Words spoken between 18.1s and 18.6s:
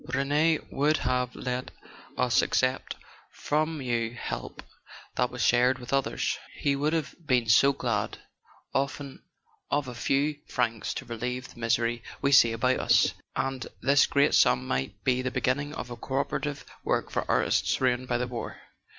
the war."